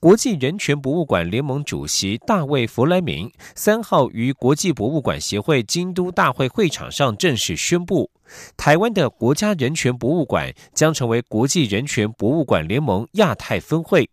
[0.00, 8.10] 国际人权博物馆联盟主席大卫·弗莱明三号于国际博物馆协会京都大会会场上正式宣布，
[8.56, 14.10] 台湾的国家人权博物馆将成为国际人权博物馆联盟亚太分会。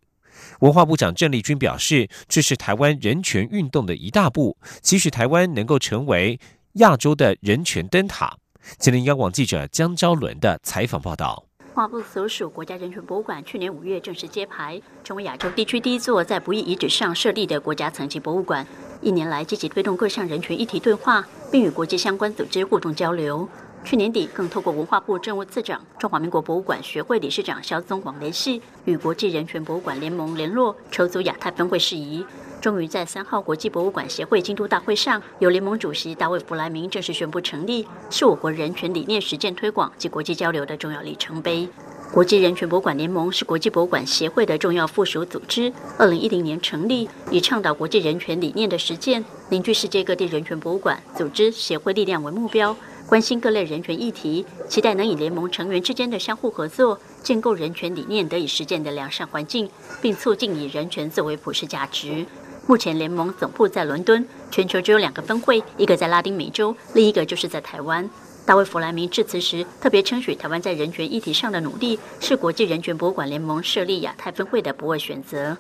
[0.60, 6.40] 文化部长郑丽君表示，这是台湾人权运动的一大步，期许台湾能够成为
[6.74, 8.38] 亚洲的人权灯塔。
[8.78, 11.49] 吉林央广记者江昭伦的采访报道。
[11.80, 18.68] 文化部所属国家人权博物馆去年五月正式揭牌，成为亚洲地区第一座在不义遗址上设立的国家层级博物馆。
[19.00, 23.48] 一年来积极推动各项人权议题对话，并与国际相关组织互动交流。
[23.86, 32.26] 去年底，更透过文化部政务次长、中华民国博物馆学会理事长肖宗广联系，与国际人权博物馆联盟联络，筹组亚太分会事宜。
[32.62, 41.70] 终于在三号国际博物馆协会京都大会上，由联盟主席大卫·弗莱明正式宣布成立，是我国人权理念实践推广及国际交流的重要里程碑。
[42.12, 52.76] 国际人权博物馆联盟是国际博物馆协会的重要附属组织，二零一零年成立，以倡导国际人权理念的实践，凝聚世界各地人权博物馆、组织、协会力量为目标，
[53.08, 59.70] 关心各类人权议题，期待能以联盟成员之间的相互合作，建构人权理念得以实践的良善环境，
[60.02, 62.26] 并促进以人权作为普世价值。
[62.70, 68.08] 目前联盟总部在伦敦，全球只有两个分会，一个在拉丁美洲，另一个就是在台湾。
[68.46, 75.58] 大卫·弗莱明致辞时特别称许台湾在人权议题上的努力，是国际人权博物馆联盟设立亚太分会的不二选择。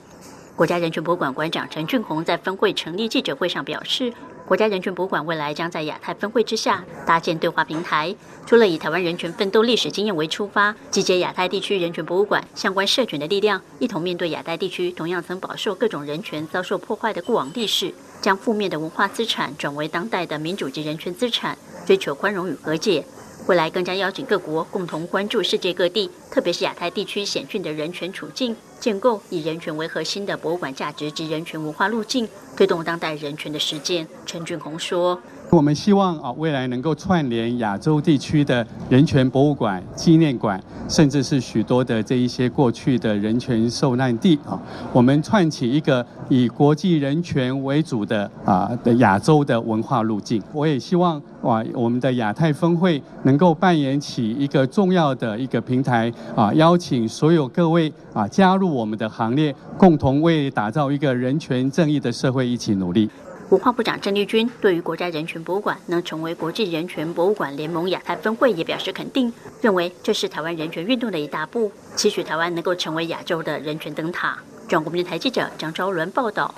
[0.55, 4.13] 国家人权博物馆馆长陈俊宏在分会成立记者会上表示。
[4.49, 8.15] 国家人权博物馆未来将在亚太分会之下搭建对话平台，
[8.47, 23.05] 除了以台湾人权奋斗历史经验为出发，集结亚太地区人权博物馆相关社群的力量，一同面对亚太地区同样曾饱受各种人权遭受破坏的过往历史，将负面的文化资产转为当代的民主及人权资产，追求宽容与和解。
[23.49, 34.07] 未来更加邀请各国共同关注世界各地，特别是亚太地区险峻的人权处境，建构以人权为核心的博物馆价值及人权文化路径，推动当代人权的实践。
[34.27, 35.19] 陈俊宏说。
[35.51, 44.59] 我们希望啊，未来能够串联亚洲地区的人权博物馆、纪念馆，甚至是许多的这一些过去的人权受难地啊，
[44.93, 50.39] 我们串起一个以国际人权为主的啊的亚洲的文化路径。
[50.53, 63.09] 我也希望啊，我们的亚太峰会能够扮演起一个重要的一个平台啊，邀请所有各位啊加入我们的行列，共同为打造一个人权正义的社会一起努力。
[63.49, 74.37] 文化部长郑丽君对于国家人权博物馆能成为国际人权博物馆联盟亚太分会也表示肯定，认为这是台湾人权运动的一大步，期许台湾能够成为亚洲的人权灯塔。
[74.67, 76.53] 中国电台记者张昭伦报道。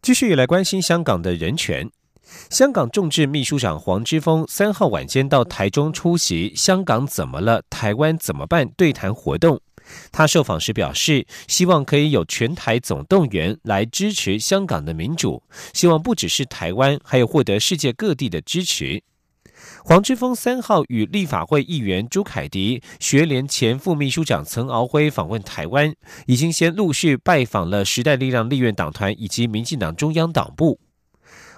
[0.00, 1.90] 继续以来关心香港的人权，
[2.48, 7.62] 香港众志秘书长黄之锋三号晚间到台中出席《香港怎么了？
[7.68, 9.60] 台湾怎么办？》对谈活动。
[10.10, 15.42] 他受访时表示，希望可以有全台总动员来支持香港的民主，
[15.72, 19.02] 希望不只是台湾，还有获得世界各地的支持。
[19.84, 25.94] 黄之锋三号与立法会议员朱凯迪、学联前副秘书长曾敖辉访问台湾，
[26.26, 30.80] 已经先陆续拜访了时代力量立院党团以及民进党中央党部。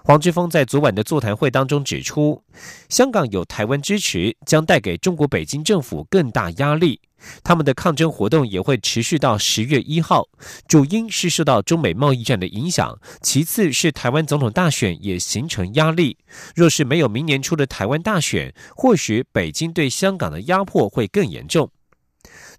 [0.06, 2.44] 黄之锋在昨晚的座谈会当中指出，
[2.90, 7.00] 香港有台湾支持，将带给中国北京政府更大压力。
[7.42, 10.28] 他们的抗争活动也会持续到十月一号，
[10.68, 16.18] 主因是受到中美贸易战的影响，其次是台湾总统大选也形成压力。
[16.54, 21.70] 若是没有明年初的台湾大选，或许北京对香港的压迫会更严重。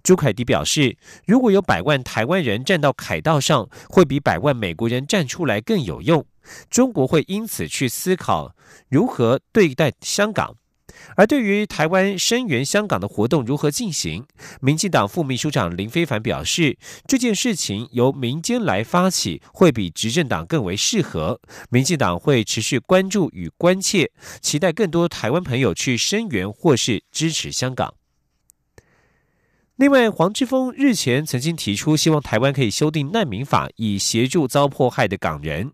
[0.06, 6.24] 朱凯迪表示，如果有百万台湾人站到凯道上，会比百万美国人站出来更有用。
[6.70, 8.56] 中国会因此去思考
[8.88, 10.58] 如何对待香港，
[11.16, 14.28] 而对于台湾声援香港的活动如何进行，
[14.62, 21.42] 民进党副秘书长林非凡表示，这件事情由民间来发起，会比执政党更为适合。
[21.72, 27.96] 民进党会持续关注与关切，期待更多台湾朋友去声援或是支持香港。
[29.78, 35.70] 另外，黄之锋日前曾经提出，希望台湾可以修订难民法，以协助遭迫害的港人。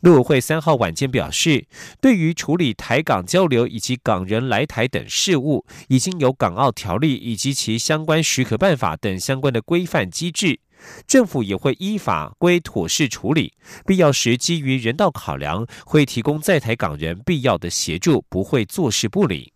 [0.00, 1.64] 陆委会三号晚间表示，
[2.00, 10.58] 对于处理台港交流以及港人来台等事务，已经有港澳条例以及其相关许可办法等相关的规范机制。
[11.06, 13.52] 政府也会依法规妥适处理，
[13.86, 19.52] 必要时基于人道考量，会提供在台港人必要的协助，不会坐视不理。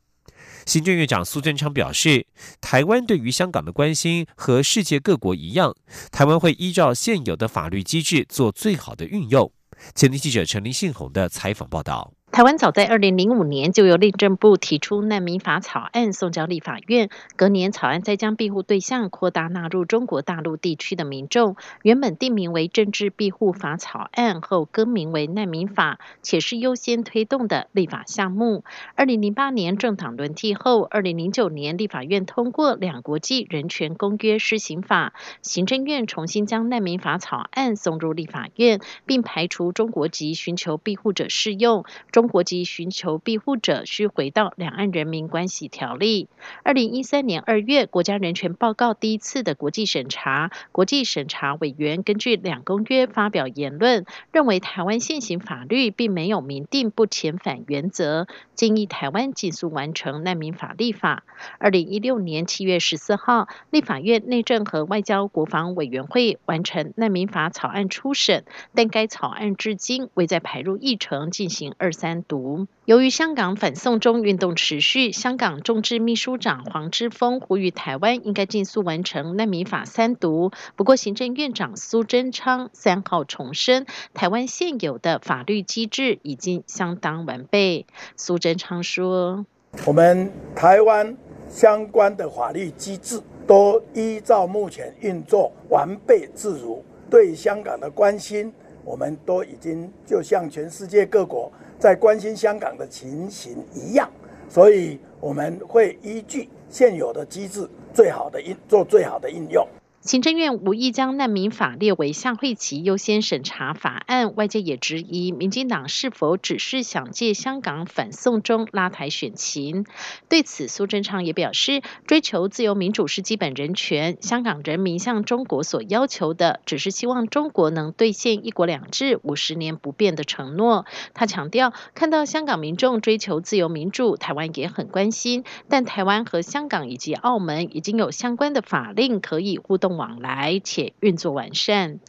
[0.71, 2.29] 行政院长苏贞昌表示，
[2.61, 5.75] 台湾对于香港的关心和世界各国一样，
[6.13, 9.53] 台湾会依照现有的法律机制做最好的运用。
[9.97, 12.13] 前天记者陈林信宏的采访报道。
[12.33, 21.57] 台湾早在二零零五年就由内政部提出难民法草案送交立法院，隔年草案再将庇护对象扩大纳入中国大陆地区的民众。
[21.83, 28.63] 原本定名为政治庇护法草案后更名为难民法，且是优先推动的立法项目。
[28.95, 41.85] 二零零八年政党轮替后，二零零九年立法院通过两国际人权公约施行法，行政院重新将难民法草案送入立法院，并排除中国籍寻求庇护者适用。
[42.21, 46.25] 中国籍寻求庇护者需回到《两岸人民关系条例》。
[46.63, 61.25] 二零一三年二月，国家人权报告第一次的国际审查，国际审查委员根据两公约发表言论，认为台湾现行法律并没有明定不遣返原则，建议台湾尽速完成难民法立法。
[61.57, 68.45] 二零一六年七月十四号，立法院内政和外交国防委员会完成难民法草案初审，
[68.75, 72.10] 但该草案至今未再排入议程进行二三。
[72.11, 72.67] 单独。
[72.87, 80.51] 由于香港反送中运动持续，香港众志秘书长黄之锋呼吁台湾应该尽速完成难民法三读。
[80.75, 87.87] 不过，行政院长苏贞昌三号重申，台湾现有的法律机制已经相当完备。
[88.17, 89.47] 苏贞昌说
[89.87, 91.17] ：“我们台湾
[91.49, 98.53] 相关的法律机制都依照目前运作完备自如，对香港的关心，
[98.85, 104.07] 我们都已经就像全世界各国。”在关心香港的情形一样，
[104.51, 109.67] 所以我们会依据现有的机制，最好的应做最好的应用。
[110.03, 119.85] 行政院无意将难民法列为向会期优先审查法案，外界也质疑民进党是否只是想借香港反送中拉台选情。
[120.31, 130.87] 对此，苏贞昌也表示，追求自由民主是基本人权，香港人民向中国所要求的，只是希望中国能兑现一国两制五十年不变的承诺。
[131.13, 139.90] 他强调，看到香港民众追求自由民主，台湾也很关心，但台湾和香港以及澳门已经有相关的法令可以互动。
[139.97, 142.01] 往来且运作完善。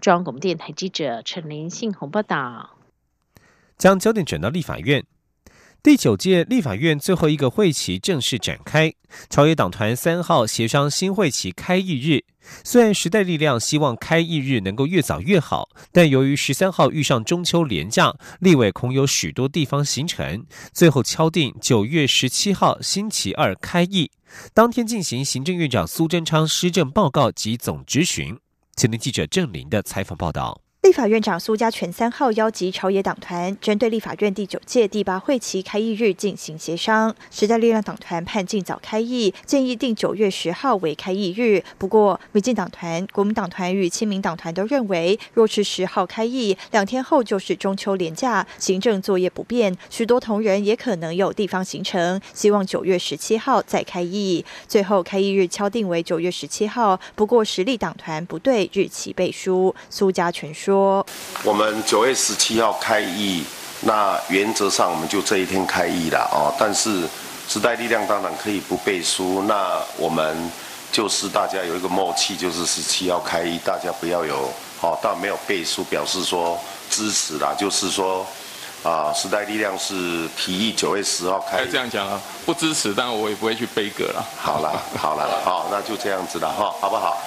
[0.00, 2.76] 中央广播电台记者陈林信宏报道。
[3.78, 5.04] 将焦点转到立法院，
[5.82, 8.92] 第九届立法院最后一个会期正式展开。
[9.30, 12.22] 朝野党团三号协商新会期开议日，
[12.62, 20.44] 虽然时代力量希望开议日能够越早越好，但由于十三号遇上中秋连假，立委恐有许多地方行程，
[20.74, 24.10] 最后敲定九月十七号星期二开议。
[24.52, 28.38] 当天进行行政院长苏贞昌施政报告及总质询。
[28.76, 30.60] 前天记者郑林的采访报道。
[30.82, 37.14] 立法院长苏家全三号邀集朝野党团，针对立法院第九届第八会期开议日进行协商。
[37.30, 41.62] 时代力量党团盼尽早开议，建议定九月十号为开议日。
[41.76, 54.42] 不过，民进党团、国民党团与亲民党团都认为，若是十号开议，两天后就是中秋连假，行政作业不便，许多同仁也可能有地方行程，希望九月十七号再开议。
[54.66, 59.74] 最后开议日敲定为九月十七号，不过实力党团不对日期背书。
[59.90, 60.69] 苏家全说。
[60.70, 61.04] 说
[61.42, 63.42] 我们九月十七号开议，
[63.80, 66.54] 那原则上我们就这一天开议了哦。
[66.56, 67.08] 但是
[67.48, 70.48] 时代力量当然可以不背书，那我们
[70.92, 74.48] 就是大家有一个默契，就是十七号开议，大家不要有
[74.80, 76.56] 哦，但没有背书表示说
[76.88, 78.24] 支持啦，就是说。
[78.82, 81.66] 啊，时代力量是提议九月十号开。
[81.66, 84.24] 这样讲啊，不支持，但我也不会去背歌了。
[84.38, 87.18] 好了，好了，好，那就这样子了哈，好不好？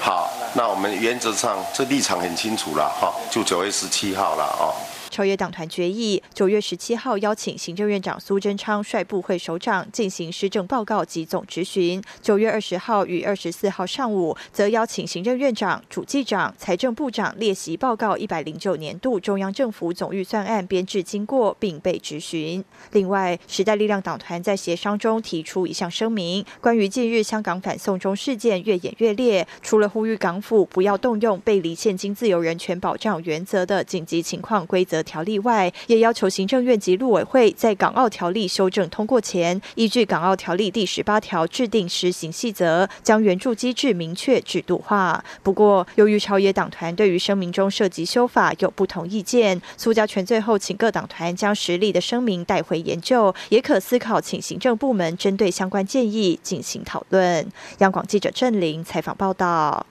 [0.00, 4.72] 好，那我们原则上这立场很清楚了哈，就九月十七号了哦。
[5.12, 12.02] 超越党团决议，九月十七号邀请行政院长苏贞昌率部会首长进行施政报告及总质询。
[12.22, 22.64] 九月二十号与二十四号上午，则邀请行政院长、主计长、财政部长列席报告一百零九年度中央政府总预算案编制经过，并被质询。
[22.92, 35.01] 另外，时代力量党团在协商中提出一项声明，关于近日香港反送中事件越演越烈，除了呼吁港府不要动用背离现金自由人权保障原则的紧急情况规则。
[35.02, 45.24] 条例外，也要求行政院及陆委会在港澳条例修正通过前，依据港澳条例第十八条制定施行细则，将援助机制明确制度化。
[45.42, 57.50] 不过，由于朝野党团对于声明中涉及修法有不同意见，苏家全最后请各党团将实力的声明带回研究，也可思考请行政部门针对相关建议进行讨论。
[57.78, 59.86] 央广记者郑玲采访报道。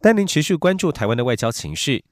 [0.00, 2.04] 带您持续关注台湾的外交情势。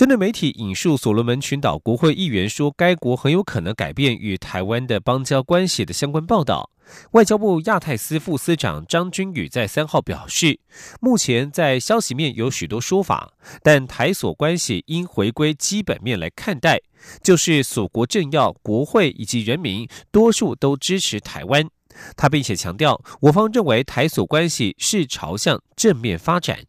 [0.00, 6.70] 针对媒体引述所罗门群岛国会议员说，该国很有可能改变与台湾的邦交关系的相关报道，
[7.10, 10.58] 外交部亚太司副司长张君宇在三号表示，
[11.02, 16.80] 目前在消息面有许多说法，但台所关系应回归基本面来看待，
[17.22, 21.68] 就是所国政要、国会以及人民多数都支持台湾。
[22.16, 26.60] 他并且强调，我方认为台所关系是朝向正面发展。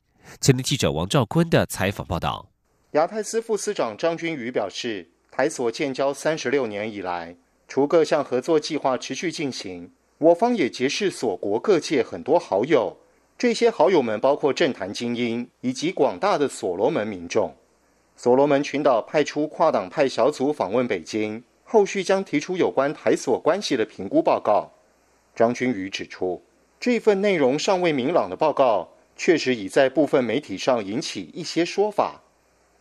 [0.41, 2.50] 前天记者王兆坤的采访报道。
[2.91, 12.97] 亚太司副司长张君宇表示，台所建交三十六年以来，除各项合作计划持续进行，我方也结识所国各界很多好友。
[13.37, 17.55] 这些好友们包括政坛精英以及广大的所罗门民众。
[18.17, 24.69] 所罗门群岛派出跨党派小组访问北京，后续将提出有关台所关系的评估报告。
[25.33, 26.43] 张君宇指出，
[26.77, 32.23] 这份内容尚未明朗的报告，确实已在部分媒体上引起一些说法。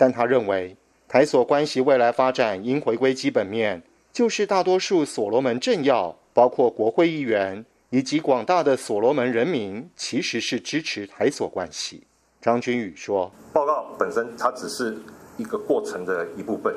[0.00, 0.74] 但他认为，
[1.06, 12.02] 台所关系未来发展应回归基本面，就是大多数所罗门政要，包括国会议员以及广大的所罗门人民，其实是支持台所关系。
[12.40, 14.96] 张君宇说：“报告本身它只是
[15.36, 16.74] 一个过程的一部分。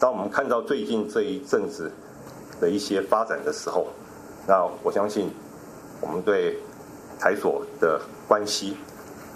[0.00, 1.92] 当我们看到最近这一阵子
[2.60, 3.86] 的一些发展的时候，
[4.48, 5.30] 那我相信
[6.00, 6.56] 我们对
[7.20, 8.76] 台所的关系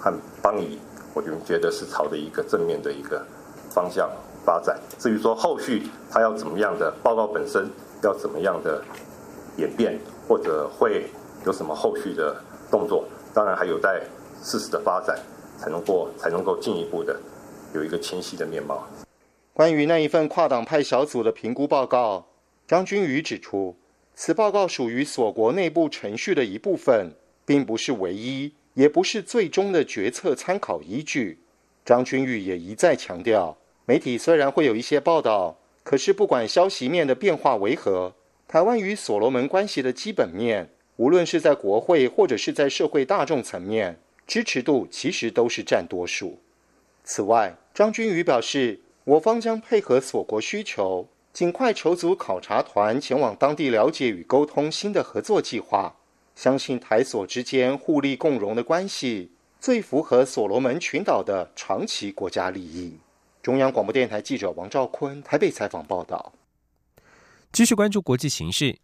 [0.01, 0.81] 和邦谊。”
[1.19, 3.27] 我就觉得是朝着一个正面的一个
[3.71, 4.09] 方向
[4.45, 4.79] 发展。
[5.01, 7.69] 至于说后续它要怎么样的报告本身
[8.05, 8.81] 要怎么样的
[9.57, 9.99] 演变，
[10.29, 11.11] 或者会
[11.45, 14.01] 有什么后续的动作，当然还有待
[14.41, 15.19] 事实的发展
[15.59, 17.19] 才能够才能够进一步的
[17.75, 18.87] 有一个清晰的面貌。
[19.53, 22.29] 关于那一份跨党派小组的评估报告，
[22.65, 23.75] 张君宇指出，
[24.15, 28.55] 此报告属于所国内部程序的一部分，并不是唯一。
[28.79, 31.41] 也不是最终的决策参考依据。
[31.85, 38.15] 张君玉也一再强调，媒体虽然会有一些报道，可是不管消息面的变化为何，
[38.47, 46.39] 台湾与所罗门关系的基本面，无论是在国会或者是在社会大众层面，支持度其实都是占多数。
[47.03, 55.97] 此外，张君宇表示，我方将配合所国需求，尽快筹组考察团前往当地了解与沟通新的合作计划。
[56.39, 62.97] 相信台所之间互利共荣的关系，最符合所罗门群岛的长期国家利益。
[63.43, 66.33] 中央广播电台记者王兆坤台北采访报道。
[67.53, 68.79] 继续关注国际形势，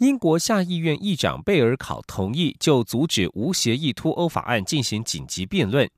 [0.00, 5.88] 英国下议院议长贝尔考同意就阻止无协议脱欧法案进行紧急辩论。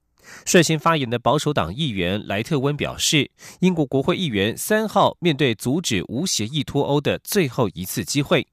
[0.44, 8.46] 率先发言的保守党议员莱特温表示，英国国会议员三号面对阻止无协议脱欧的最后一次机会。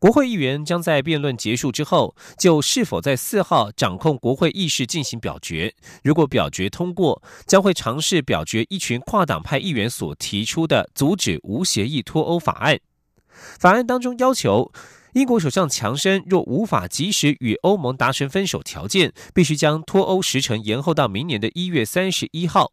[0.00, 5.74] 国会议员将在辩论结束之后，就是否在四号掌控国会议事进行表决。
[6.02, 12.80] 如果表决通过，将会尝试表决一群跨党派议员所提出的阻止无协议脱欧法案。
[13.28, 14.72] 法案当中要求，
[15.12, 22.72] 英国首相强生若无法及时与欧盟达成分手条件，必须将脱欧时程延后到明年的一月三十一号。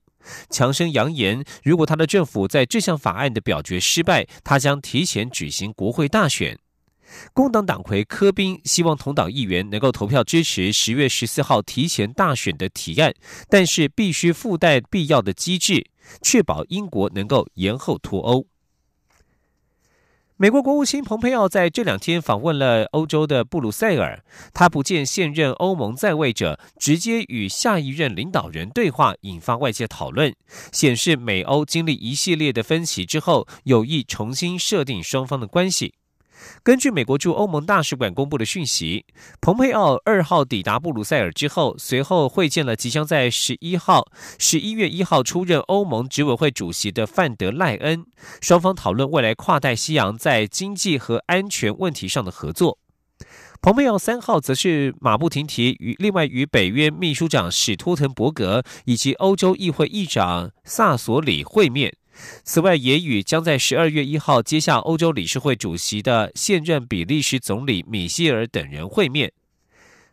[0.50, 6.57] 强生扬言，如果他的政府在这项法案的表决失败，他将提前举行国会大选。
[7.34, 13.14] 工党党魁科宾希望同党议员能够投票支持十月十四号提前大选的提案，
[13.50, 15.90] 但是必须附带必要的机制，
[16.22, 18.46] 确保英国能够延后脱欧。
[20.40, 24.24] 美国国务卿蓬佩奥在这两天访问了欧洲的布鲁塞尔，
[24.54, 30.36] 他不见现任欧盟在位者，直接与下一任领导人对话，引发外界讨论，
[30.72, 35.96] 显示美欧经历一系列的分歧之后，有意重新设定双方的关系。
[36.63, 39.06] 根据美国驻欧盟大使馆公布的讯息，
[39.41, 44.06] 蓬佩奥二号抵达布鲁塞尔之后，随后会见了即将在十一号、
[44.38, 48.06] 十一月一号出任欧盟执委会主席的范德赖恩，
[48.41, 52.79] 双方讨论未来跨大西洋在经济和安全问题上的合作。
[53.60, 61.96] 蓬佩奥三号则是马不停蹄与另外与北约秘书长史托滕伯格以及欧洲议会议长萨索里会面。
[62.43, 69.31] 此外，也与将在十二月一号接下欧洲理事会主席的现任比利时总理米歇尔等人会面。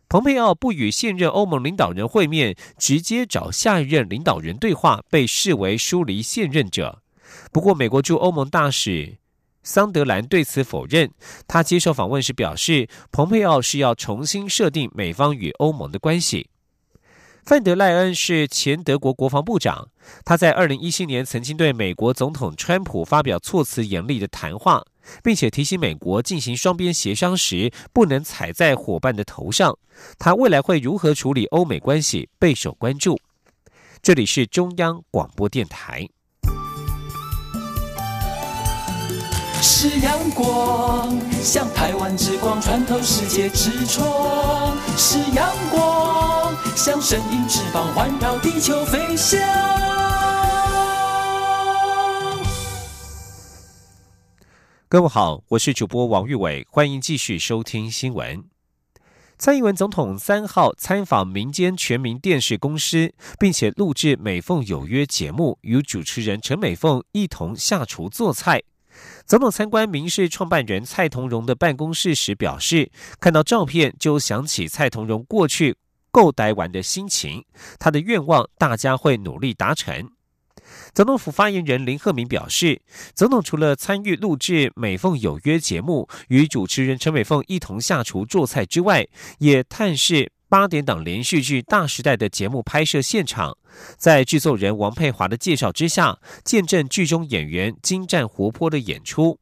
[0.07, 7.01] 蓬佩奥不与现任欧盟领导人会面，直接找下一任领导人对话，被视为疏离现任者。
[7.51, 9.17] 不过，美国驻欧盟大使
[9.63, 11.11] 桑德兰对此否认。
[11.47, 16.49] 他接受访问时表示，蓬佩奥是要重新设定美方与欧盟的关系。
[17.45, 19.89] 范德赖恩是前德国国防部长，
[20.23, 24.83] 他在二零一七年曾经对美国总统川普发表措辞严厉的谈话，
[25.21, 29.77] 并且提醒美国进行双边协商时不能踩在伙伴的头上。
[30.17, 33.19] 他未来会如何处理欧美关系备受关注。
[34.01, 36.09] 这里是中央广播电台。
[39.61, 46.34] 是阳光，像台湾之光穿透世界之窗；是阳光，
[46.75, 49.39] 像神鹰翅膀环绕地球飞翔。
[54.89, 58.43] 各位好，我是主播王玉伟，欢迎继续收听新闻。
[59.37, 68.61] 蔡英文总统三号参访民间全民电视公司，并且录制美凤有约节目，与主持人陈美凤一同下厨做菜。
[69.25, 72.91] 总统参观民事创办人蔡同荣的办公室时表示，
[73.21, 75.77] 看到照片就想起蔡同荣过去
[76.15, 77.43] 够呆玩的心情。
[77.77, 80.09] 他的愿望，大家会努力达成。
[80.93, 82.81] 总统府发言人林鹤明表示，
[83.13, 89.05] 总统除了参与录制《美凤有约》节目，与主持人陈美凤一同下厨做菜之外，
[89.39, 93.57] 也探视八点档连续剧《大时代》的节目拍摄现场，
[93.97, 99.37] 在制作人王佩华的介绍之下，见证剧中演员精湛活泼的演出。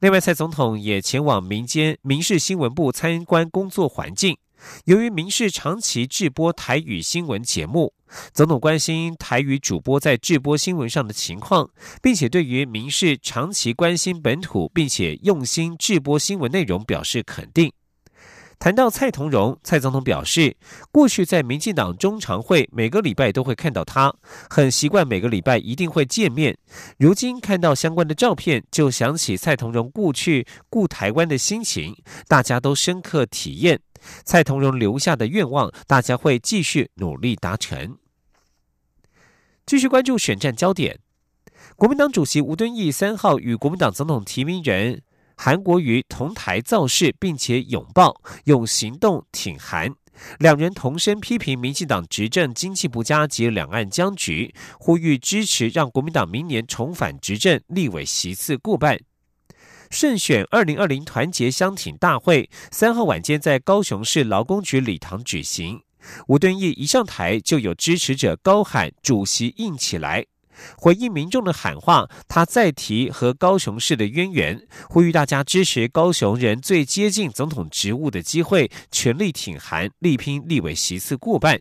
[0.00, 4.38] 另外，蔡总统也前往民间民事新闻部参观工作环境。
[4.84, 7.92] 由于民视长期制播台语新闻节目，
[8.32, 11.68] 总统关心台语主播在制播新闻上的情况，
[12.02, 17.72] 并且对于民视长期关心本土并且用心制播新闻内容表示肯定。
[18.58, 20.56] 谈到蔡同荣，蔡总统表示，
[20.90, 24.14] 过去在民进党中常会每个礼拜都会看到他，
[24.48, 26.56] 很习惯每个礼拜一定会见面。
[26.98, 31.94] 如今看到相关的照片，就想起蔡同荣过去顾台湾的心情，
[32.28, 33.78] 大家都深刻体验。
[34.24, 37.96] 蔡同荣留下的愿望，大家会继续努力达成。
[39.64, 41.00] 继续关注选战焦点，
[41.74, 45.02] 国民党主席吴敦义三号与国民党总统提名人
[45.36, 49.92] 韩国瑜同台造势，并且拥抱，用行动挺韩。
[50.38, 58.98] 两人同声批评民进党执政经济不佳及两岸僵局，呼吁支持让国民党明年重返执政，立委席次过半。
[59.90, 65.80] 胜选二零二零团结相挺大会三号晚间在高雄市劳工局礼堂举行。
[66.28, 70.24] 吴敦义一上台，就有支持者高喊“主席硬起来”，
[70.78, 72.08] 回应民众的喊话。
[72.28, 81.60] 他再提和高雄市的渊源，呼吁大家支持高雄人最接近总统职务的机会，全力挺韩，力拼立委席次过半。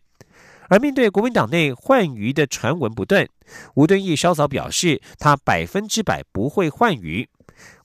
[0.68, 3.28] 而面对国民党内换鱼的传闻不断，
[3.76, 7.28] 吴敦义稍早表示，他百分之百不会换鱼。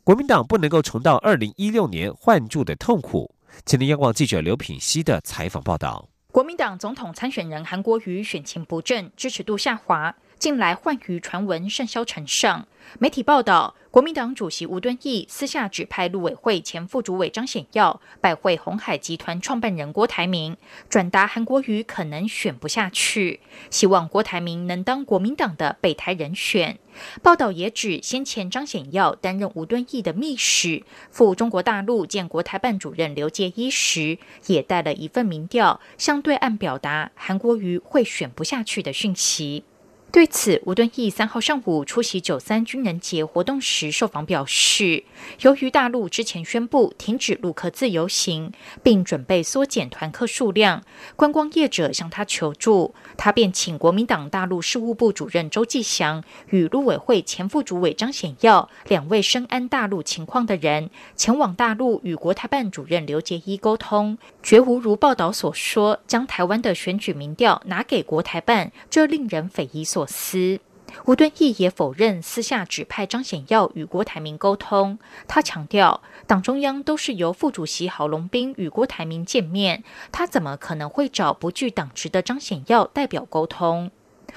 [0.03, 3.35] 国民党不能够重蹈二零一六年换柱的痛苦。
[3.67, 12.67] 前天央广记者刘品熙的采访报道：国民党总统参选人韩国瑜选情不振，支持度下滑，近来换鱼传闻甚嚣尘上。
[12.99, 13.75] 媒体报道。
[13.91, 20.57] 国民党主席吴敦义私下指派陆委会前副主委张显耀拜会红海集团创办人郭台铭，
[20.89, 26.79] 转达韩国瑜可能选不下去，希望郭台铭能当国民党的备胎人选。
[27.21, 39.65] 报道也指，先前张显耀担任吴敦义的秘书，赴中国大陆见国台办主任刘介一时，也带了一份民调，向对岸表达韩国瑜会选不下去的讯息。
[40.13, 45.05] 对此，吴敦义三号上午出席九三军人节活动时受访表示，
[45.43, 50.83] 由于大陆之前宣布停止陆客自由行，并准备缩减团客数量，
[51.15, 70.00] 观光业者向他求助，他便请国民党大陆事务部主任周继祥与陆委会前副主委张显耀两位深谙大陆情况的人，前往大陆与国台办主任刘杰一沟通，绝无如报道所说，将台湾的选举民调拿给国台办，这令人匪夷所。
[70.01, 70.61] 所思，
[71.05, 74.99] 吴敦义也否认私下指派张显耀与郭台铭沟通。
[75.29, 83.91] 他强调，党中央都是由副主席郝龙斌与郭台铭见面，他怎么可能会找不具党职的张显耀代表沟通？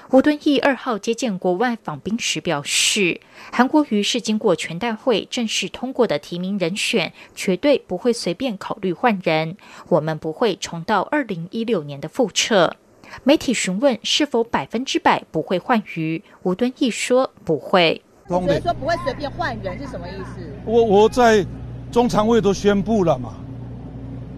[0.10, 3.22] 吴敦义二号接见国外访宾时表示，
[3.54, 9.56] 韩国瑜是经过全代会正式通过的提名人选，绝对不会随便考虑换人。
[9.88, 12.76] 我们不会重蹈二零一六年的覆辙。
[13.24, 18.02] 媒体询问是否百分之百不会换鱼，吴敦义说不会。
[18.28, 20.42] 所以说不会随便换人是什么意思？
[20.66, 21.46] 我我在
[21.92, 23.36] 中常会都宣布了嘛，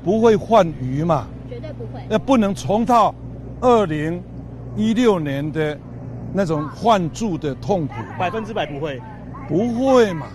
[0.04, 2.02] 不会换鱼嘛，绝对不会。
[2.10, 3.14] 那不能重蹈
[3.62, 4.22] 二零
[4.76, 5.80] 一六年的
[6.34, 9.02] 那种换注的痛苦，百分之百不会，
[9.48, 10.28] 不会嘛。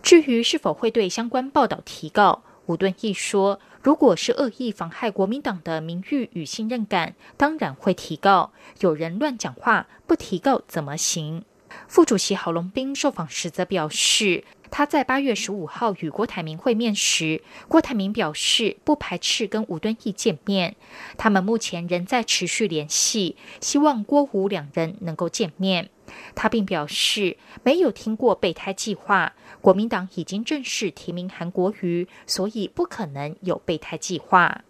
[0.00, 3.60] 至于是否会对相关报道提告，吴敦义说。
[3.82, 8.52] 如果是恶意妨害国民党的名誉与信任感，当然会提告。
[8.80, 11.44] 有人乱讲话，不提告怎么行？
[11.86, 14.44] 副主席郝龙斌受访时则表示。
[14.72, 20.76] 他在八月十五号与郭台铭会面时，郭台铭表示不排斥跟吴敦义见面，
[21.18, 25.90] 他们目前仍在持续联系，希望郭吴两人能够见面。
[26.36, 34.62] 他并表示没有听过备胎计划，国民党已经正式提名韩国瑜，所以不可能有备胎计划。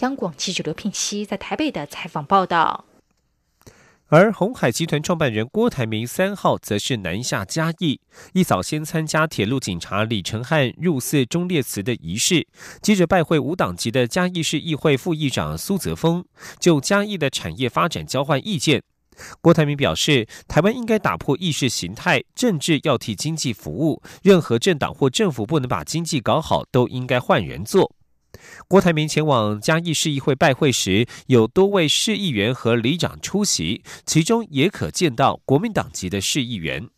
[0.00, 2.84] 央广记者刘聘熙在台北的采访报道。
[4.08, 7.98] 而红海集团创办人郭台铭三号则是南下嘉义，
[8.34, 12.46] 一早先参加铁路警察李承汉入寺忠烈祠的仪式，
[12.82, 16.26] 接着拜会无党籍的嘉义市议会副议长苏泽峰，
[16.58, 18.82] 就嘉义的产业发展交换意见。
[19.40, 27.94] 郭台铭表示，台湾应该打破意识形态，政治要替经济服务，任何政党或政府不能把经济搞好，都应该换人做。
[28.66, 36.88] 郭台铭前往嘉义市议会拜会时，有多位市议员和里长出席，其中也可见到国民党籍的市议员。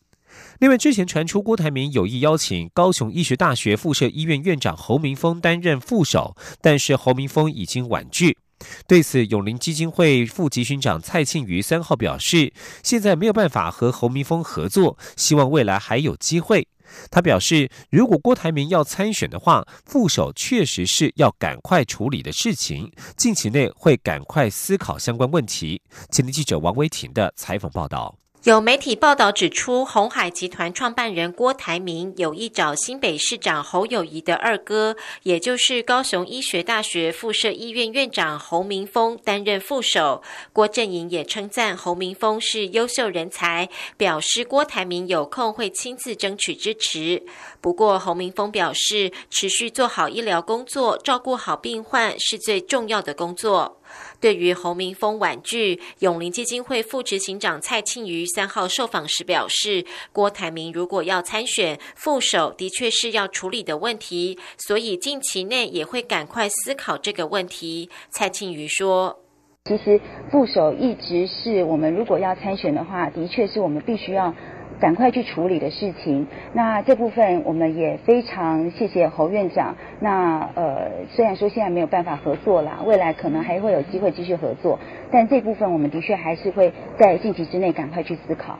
[0.61, 8.39] 另外，之前传出郭台铭有意邀请高雄医学大学附设医院院长侯明峰担任副手，但是侯明峰已经婉拒。
[8.87, 16.67] 对此，永林基金会副执行长蔡庆瑜三号表示，现在没有办法和侯明峰合作，希望未来还有机会。
[17.11, 25.81] 他表示，如果郭台铭要参选的话，副手确实是要赶快处理的事情，近期内会赶快思考相关问题。
[26.11, 28.24] 前天记者王维婷的采访报道。
[28.45, 40.23] 有媒体报道指出，红海集团创办人郭台铭有意找新北市长侯友谊的二哥，也就是高雄医学大学附设医院院长侯明峰担任副手。
[40.53, 47.23] 郭振营也称赞侯明峰是优秀人才，表示郭台铭有空会亲自争取支持。
[47.63, 53.81] 不过，侯明峰表示，持续做好医疗工作，照顾好病患是最重要的工作。
[54.21, 67.91] 对于侯明峰婉拒，永林基金会副执行长蔡庆瑜三号受访时表示，郭台铭如果要参选副手，的确是要处理的问题，所以近期内也会赶快思考这个问题。
[68.11, 69.21] 蔡庆瑜说
[69.69, 74.35] ：“其实副手一直是我们如果要参选的话，的确是我们必须要。”
[74.81, 76.27] 赶快去处理的事情。
[76.53, 79.77] 那这部分我们也非常谢谢侯院长。
[80.01, 84.79] 那呃，虽然说现在没有办法合作啦，未来可能还会有机会继续合作，
[85.11, 88.59] 但这部分我们的确还是会在近期之内赶快去思考。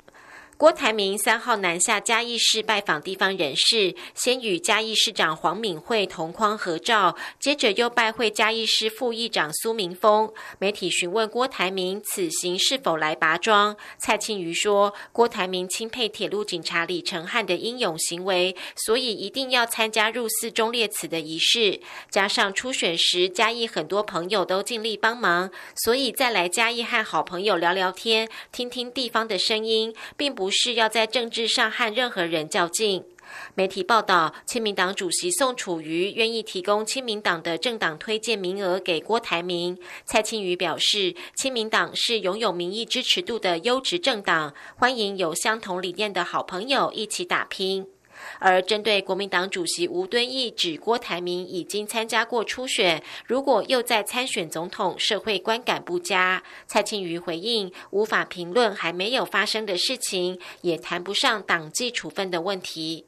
[0.57, 10.33] 郭台铭三号南下嘉义市拜访地方人士，先与嘉义市长黄敏惠同框合照，接着又拜会嘉义市副议长苏明峰。
[10.61, 21.81] 媒体询问郭台铭此行是否来拔庄，蔡庆瑜说：“郭台铭钦佩铁路警察李承汉的英勇行为，所以一定要参加入寺忠烈祠的仪式。
[22.11, 33.03] 加上初选时嘉义很多朋友都尽力帮忙，所以再来嘉义和好朋友聊聊天，听听地方的声音，并不。”不是要在政治上和任何人较劲。
[33.55, 39.79] 媒体报道，亲民党主席宋楚瑜愿意提供亲民党的政党推荐名额给郭台铭。
[40.05, 47.94] 蔡清瑜表示，亲民党是拥有民意支持度的优质政党，欢迎有相同理念的好朋友一起打拼。
[48.39, 56.43] 而针对国民党主席吴敦义指郭台铭已经参加过初选，如果又在参选总统，社会观感不佳。
[56.67, 63.07] 蔡庆瑜回应无法评论还没有发生的事情，也谈不上党纪处分的问题。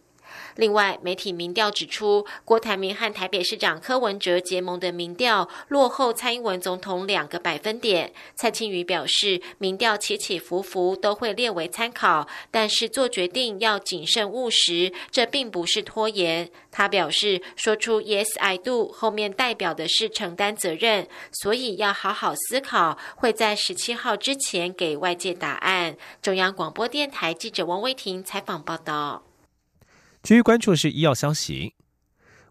[0.57, 8.13] 另外，媒体民调指出，郭台铭和台北市长柯文哲结盟的民调落后蔡英文总统两个百分点。
[8.35, 16.51] 蔡清瑜表示，民调起起伏伏都会列为参考，但是做决定要谨慎务实，这并不是拖延。
[16.73, 25.97] 他表示，说出 “Yes I do” 后面代表的是承担责任，所以要好好思考，会在十七号之前给外界答案。
[26.23, 29.26] 中央广播电台记者王威婷采访报道。
[30.27, 31.77] 至于关注的是医药消息，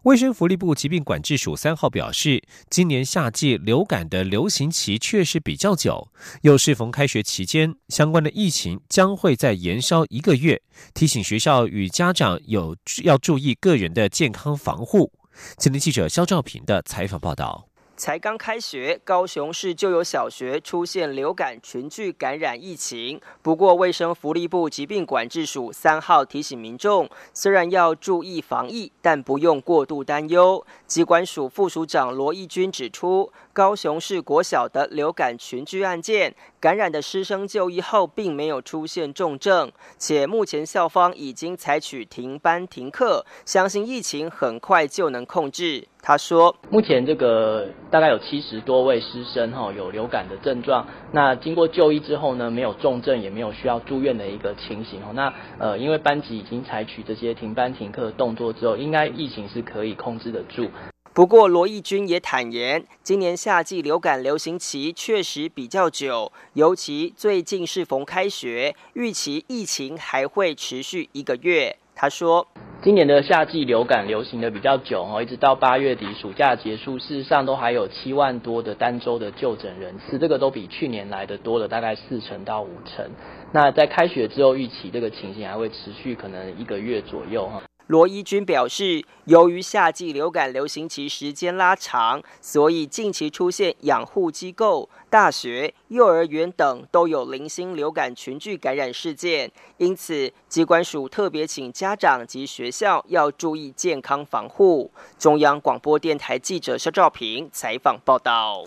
[0.04, 6.10] 卫生福利部疾病管制署三号表示，今年夏季流感的流行期确实比较久，
[6.40, 10.62] 又适逢开学期间，相关的疫情将会再延烧一个月，
[10.94, 15.12] 提醒学校与家长有要注意个人的健康防护。
[15.58, 17.68] 今天记者肖兆平的采访报道。
[17.96, 23.18] 才刚开学，高雄市就有小学出现流感群聚感染疫情。
[23.40, 30.64] 不过，卫生福利部疾病管制署三号提醒民众，虽然要注意防疫，但不用过度担忧。
[30.86, 45.88] 疾管署副署长罗义军指出，高雄市国小的流感群聚案件，感染的师生就医后并没有出现重症，且目前校方已经采取停班停课，相信疫情很快就能控制。
[46.08, 55.06] 他说：“目前这个大概有七十多位师生哈有流感的症状，那经过就医之后呢，没有重症，也没有需要住院的一个情形哦。
[55.14, 60.70] 那呃，因为班级已经采取这些停班停课的动作之后，应该疫情是可以控制得住。”
[61.12, 71.78] 不过，罗义军也坦言，今年夏季流感流行期确实比较久，尤其最近适逢开学，预期疫情还会持续一个月。
[71.98, 72.46] 他说
[72.84, 83.10] ：“今年的夏季流感流行的比较久哦，一直到八月底暑假结束，事实上都还有七万多的单周的就诊人次，这个都比去年来的多了大概四成到五成。
[83.50, 99.52] 那在开学之后，预期这个情形还会持续可能一个月左右哈。”罗伊军表示，由于夏季流感流行期时间拉长，所以近期出现养护机构、大学、幼儿园等都有零星流感群聚感染事件。
[99.76, 104.90] 因此，机关署特别请家长及学校要注意健康防护。
[105.16, 108.66] 中央广播电台记者肖兆平采访报道。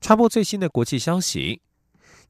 [0.00, 1.60] 插播最新的国际消息。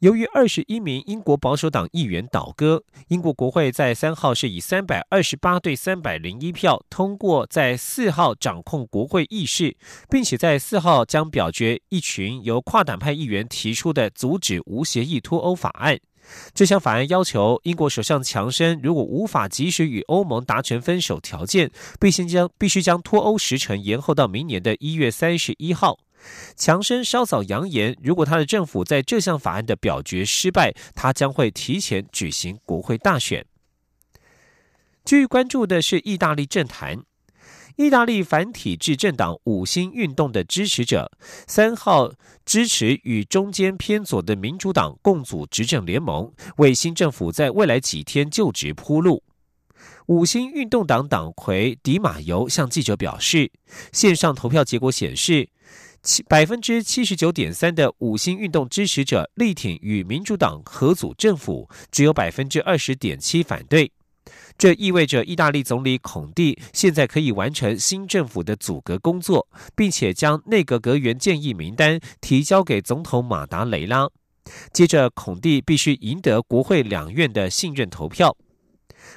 [0.00, 9.76] 由于二十一名英国保守党议员倒戈，英国国会在三号是以三百二十八对三百零一票通过，在四号掌控国会议事，
[10.08, 16.00] 并且在四号将表决一群由跨党派议员提出的阻止无协议脱欧法案。
[16.54, 25.98] 这项法案要求英国首相强生，如果无法及时与欧盟达成分手条件，必先将必须将脱欧时程延后到明年的一月三十一号。
[26.56, 33.46] 强生稍早扬言，如果他的政府在这项法案的表决失败，他将会提前举行国会大选。
[35.04, 37.02] 据关注的是意大利政坛，
[37.76, 41.10] 意大利反体制政党五星运动的支持者
[41.46, 42.12] 三号
[42.44, 49.24] 支持与中间偏左的民主党共组执政联盟，为新政府在未来几天就职铺路。
[50.06, 53.50] 五星运动党党魁迪马尤向记者表示，
[53.92, 55.48] 线上投票结果显示。
[56.02, 63.92] 七百分之七十九点三的五星运动支持者力挺与民主党合组政府，只有百分之二十点七反对。
[64.56, 74.08] 这意味着意大利总理孔蒂现在可以完成新政府的组阁工作，并且将内阁阁员建议名单提交给总统马达雷拉。
[74.72, 78.36] 接着，孔蒂必须赢得国会两院的信任投票。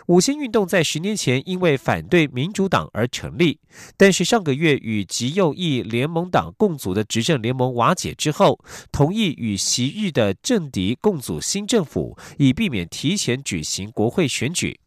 [0.08, 3.60] 五星运动在十年前因为反对民主党而成立，
[3.96, 8.60] 但是上个月与极右翼联盟党共组的执政联盟瓦解之后，
[8.92, 14.78] 同意与昔日的政敌共组新政府，以避免提前举行国会选举。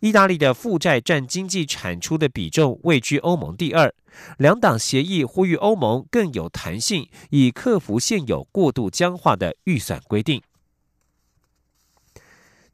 [0.00, 3.94] 意大利的负债占经济产出的比重位居欧盟第二，
[4.36, 10.42] 两党协议呼吁欧盟更有弹性，以克服现有过度僵化的预算规定。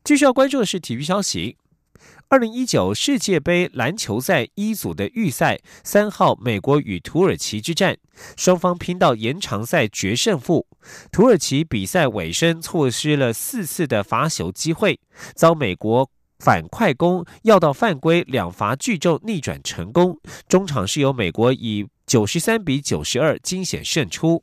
[0.05, 1.57] 继续要关注的是体育消息。
[2.29, 7.97] 二零一九世界杯篮球赛一组的预赛，三号美国与土耳其之战，
[8.37, 10.67] 双方拼到延长赛决胜负。
[11.13, 14.99] 土耳其比赛尾声错失了四次的罚球机会，
[15.35, 20.19] 遭美国反快攻要到犯规，两罚俱中逆转成功。
[20.49, 24.43] 中场是由美国以九十三比九十二惊险胜出。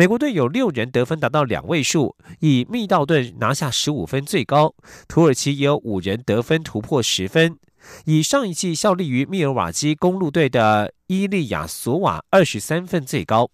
[0.00, 4.74] 美国队有六人得分达到两位数，以密道顿拿下十五分最高。
[5.06, 7.58] 土耳其也有五人得分突破十分，
[8.06, 13.50] 以上一季效力于密尔瓦基公路队的伊利亚索瓦二十三分最高。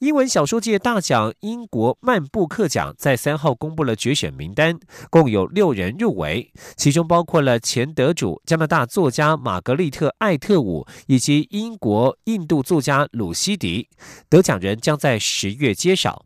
[0.00, 4.78] 英文小说界大奖英国曼布克奖在三号公布了决选名单，
[5.10, 13.88] 共有六人入围，其中包括了前得主加拿大作家玛格丽特·艾特伍以及英国印度作家鲁西迪。
[14.28, 16.24] 得奖人将在十月揭晓。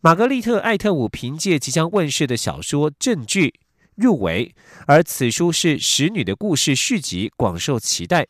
[0.00, 3.48] 玛格丽特·艾特伍凭借即将问世的小说《证据》
[3.94, 4.54] 入围，
[4.86, 8.26] 而此书是《使女的故事》续集，广受期待。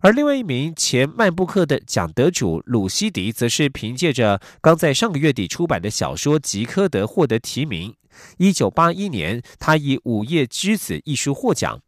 [0.00, 7.94] 而另外一名前曼布克的奖得主鲁西迪，则是凭借着刚在上个月底出版的小说《吉科德》获得提名。
[8.36, 11.80] 一九八一年，他以《午夜之子》一书获奖。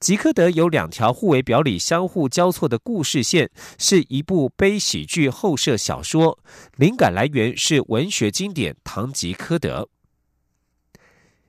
[0.00, 6.38] 吉科德有两条互为表里、相互交错的故事线，是一部悲喜剧后设小说，
[6.76, 9.88] 灵感来源是文学经典《堂吉诃德》。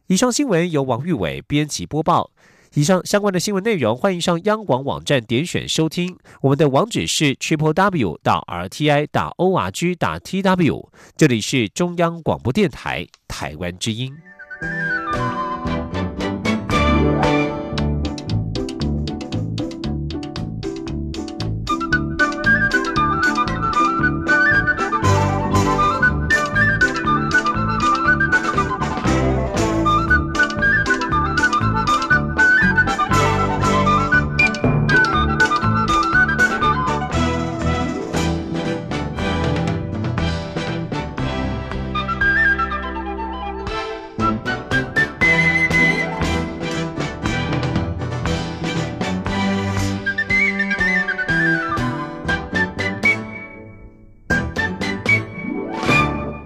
[0.08, 2.32] 以上新闻由王玉伟编辑播报。
[2.76, 6.18] 以上相关的新闻内容，欢迎上央广网站点选收听。
[6.42, 10.92] 我们的网址是 triple w 到 r t i 打 o r g 打 t w。
[11.16, 14.14] 这里是中央广播电台台湾之音。